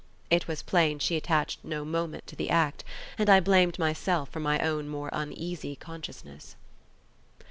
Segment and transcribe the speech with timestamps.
[0.31, 2.83] It was plain she attached no moment to the act,
[3.19, 6.55] and I blamed myself for my own more uneasy consciousness.